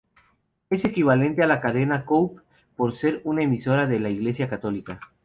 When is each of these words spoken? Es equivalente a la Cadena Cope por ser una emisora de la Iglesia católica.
Es 0.71 0.83
equivalente 0.83 1.43
a 1.43 1.47
la 1.47 1.61
Cadena 1.61 2.05
Cope 2.05 2.41
por 2.75 2.93
ser 2.95 3.21
una 3.23 3.43
emisora 3.43 3.85
de 3.85 3.99
la 3.99 4.09
Iglesia 4.09 4.49
católica. 4.49 4.99